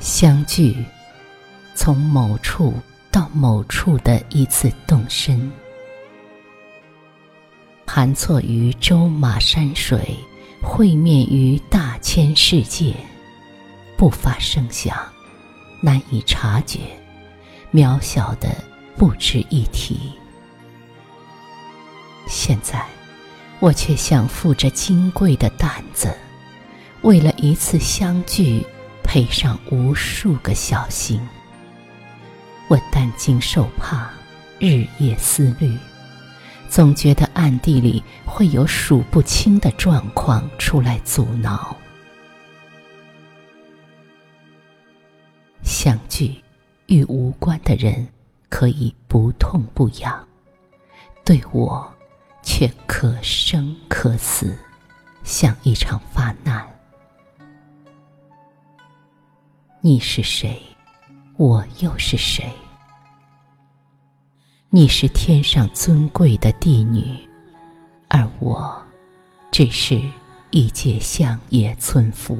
[0.00, 0.76] 相聚，
[1.74, 2.72] 从某处
[3.10, 5.50] 到某处的一次动身，
[7.84, 10.16] 盘错于舟马山水，
[10.62, 12.94] 会面于大千世界，
[13.96, 14.96] 不发声响，
[15.82, 16.78] 难以察觉，
[17.72, 18.54] 渺小的
[18.96, 20.12] 不值一提。
[22.28, 22.86] 现在，
[23.58, 26.16] 我却想负着金贵的担子，
[27.02, 28.64] 为了一次相聚。
[29.08, 31.18] 配上无数个小心，
[32.68, 34.10] 我担惊受怕，
[34.58, 35.74] 日夜思虑，
[36.68, 41.74] 总觉得暗地里会有数不清的状况出来阻挠。
[45.62, 46.44] 相聚
[46.84, 48.06] 与无关的人
[48.50, 50.28] 可以不痛不痒，
[51.24, 51.90] 对我
[52.42, 54.54] 却可生可死，
[55.24, 56.77] 像一场发难。
[59.80, 60.60] 你是谁？
[61.36, 62.52] 我又是谁？
[64.70, 67.16] 你是天上尊贵的帝女，
[68.08, 68.76] 而我
[69.52, 70.02] 只是
[70.50, 72.36] 一介乡野村夫。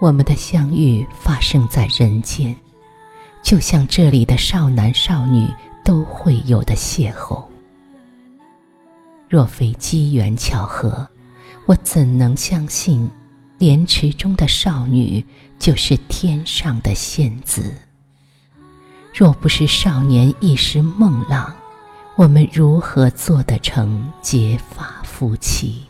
[0.00, 2.56] 我们的相遇发生在人间，
[3.40, 5.48] 就像这里的少男少女
[5.84, 7.46] 都会有的邂逅。
[9.28, 11.08] 若非机缘巧合，
[11.66, 13.08] 我怎能相信？
[13.62, 15.24] 莲池中的少女
[15.56, 17.72] 就是天上的仙子。
[19.14, 21.54] 若不是少年一时梦浪，
[22.16, 25.84] 我们如何做得成结发夫妻？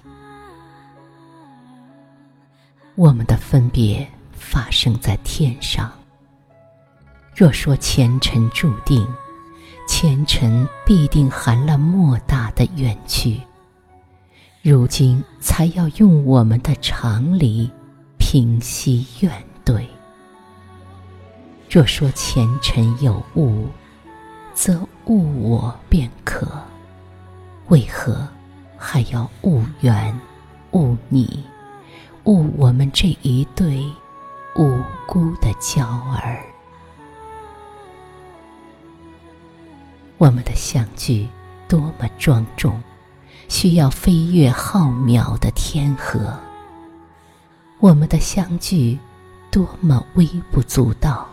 [2.94, 5.90] 我们的分别发生在天上。
[7.34, 9.02] 若说前尘注定，
[9.88, 13.40] 前尘必定含了莫大的冤屈。
[14.64, 17.68] 如今才要用我们的常理
[18.16, 19.32] 平息怨
[19.64, 19.84] 怼。
[21.68, 23.66] 若说前尘有误，
[24.54, 26.46] 则误我便可，
[27.70, 28.24] 为何
[28.78, 30.16] 还要误缘、
[30.70, 31.44] 误你、
[32.26, 33.84] 误我们这一对
[34.54, 35.84] 无辜的娇
[36.14, 36.38] 儿？
[40.18, 41.26] 我们的相聚
[41.66, 42.80] 多么庄重！
[43.52, 46.34] 需要飞越浩渺的天河。
[47.80, 48.98] 我们的相聚，
[49.50, 51.28] 多么微不足道，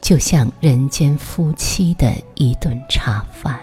[0.00, 3.60] 就像人间夫妻的一顿茶饭。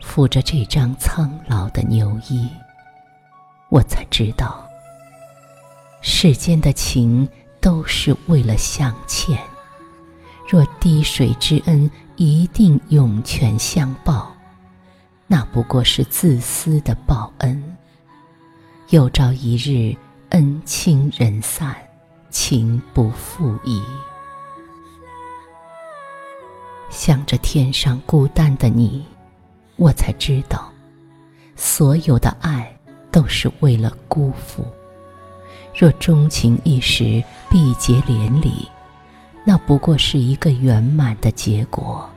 [0.00, 2.48] 抚着这张苍老的牛衣，
[3.68, 4.66] 我才知道，
[6.00, 7.28] 世间的情
[7.60, 9.38] 都是为了相欠。
[10.48, 14.34] 若滴水之恩一定涌泉相报。
[15.26, 17.76] 那不过是自私的报恩。
[18.90, 19.96] 有朝一日，
[20.28, 21.74] 恩轻人散，
[22.30, 23.82] 情不复矣。
[26.88, 29.04] 想着天上孤单的你，
[29.74, 30.70] 我才知道，
[31.56, 32.72] 所有的爱
[33.10, 34.64] 都是为了辜负。
[35.76, 38.68] 若钟情一时，必结连理，
[39.44, 42.08] 那不过是一个圆满的结果，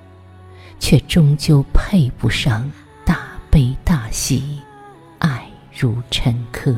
[0.79, 2.71] 却终究配不上。
[3.59, 4.57] 悲大喜，
[5.17, 5.45] 爱
[5.77, 6.73] 如沉疴。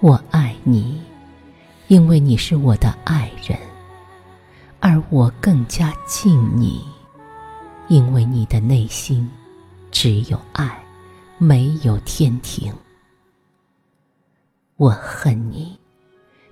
[0.00, 1.00] 我爱你，
[1.86, 3.58] 因为你是我的爱人；
[4.80, 6.84] 而我更加敬你，
[7.88, 9.26] 因为你的内心
[9.90, 10.84] 只有爱，
[11.38, 12.70] 没有天庭。
[14.76, 15.74] 我恨你，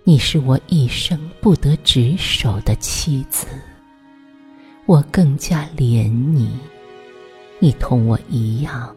[0.03, 3.47] 你是我一生不得执手的妻子。
[4.87, 6.57] 我更加怜你，
[7.59, 8.95] 你同我一样，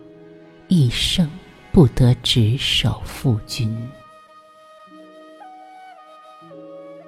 [0.67, 1.27] 一生
[1.71, 3.75] 不得执手夫君。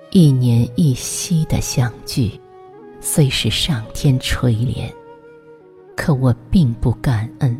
[0.10, 2.42] 一年一夕的相聚，
[3.00, 4.92] 虽是上天垂怜，
[5.96, 7.56] 可我并不感恩。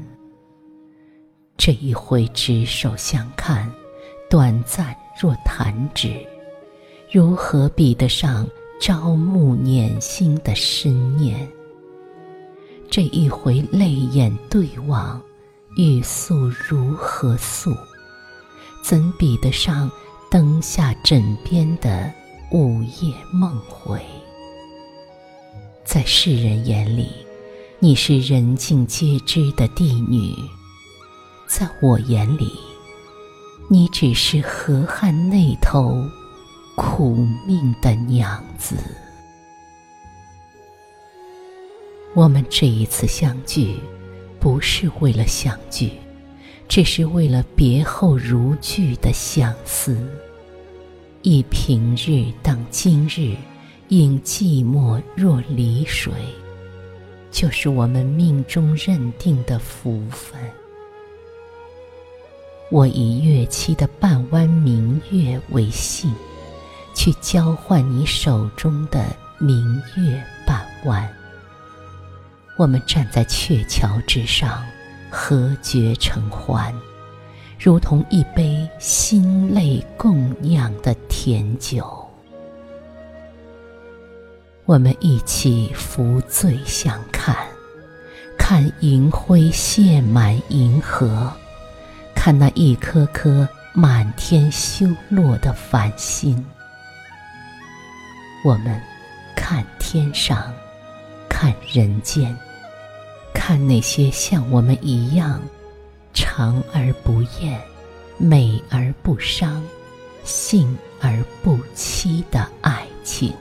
[1.56, 3.72] 这一回执手相看，
[4.28, 6.26] 短暂若弹指，
[7.12, 8.50] 如何比得上？
[8.82, 11.48] 朝暮捻心的思念，
[12.90, 15.22] 这一回泪眼对望，
[15.78, 17.70] 欲诉如何诉？
[18.84, 19.88] 怎比得上
[20.32, 22.12] 灯下枕边的
[22.52, 24.02] 午夜梦回？
[25.86, 27.08] 在世人眼里，
[27.78, 30.34] 你是人尽皆知的帝女；
[31.48, 32.52] 在我眼里，
[33.70, 36.04] 你只是河汉那头。
[36.76, 38.76] 苦命的娘子，
[42.14, 43.76] 我们这一次相聚，
[44.40, 45.92] 不是为了相聚，
[46.68, 49.98] 只是为了别后如聚的相思。
[51.22, 53.36] 以平日当今日，
[53.90, 56.12] 应寂寞若离水，
[57.30, 60.40] 就是我们命中认定的福分。
[62.72, 66.12] 我以月期的半弯明月为信，
[66.94, 69.06] 去交换你手中的
[69.38, 71.08] 明月半弯。
[72.58, 74.64] 我们站在鹊桥之上，
[75.10, 76.74] 合绝成欢。
[77.60, 82.08] 如同一杯心泪共酿的甜酒，
[84.66, 87.36] 我们一起扶醉相看，
[88.38, 91.32] 看银辉泻满银河，
[92.16, 96.44] 看那一颗颗满天修落的繁星。
[98.44, 98.82] 我们
[99.36, 100.52] 看天上，
[101.30, 102.36] 看人间，
[103.34, 105.42] 看那些像我们一样。
[106.14, 107.62] 长而不厌，
[108.18, 109.64] 美而不伤，
[110.24, 113.34] 幸而不欺的爱情。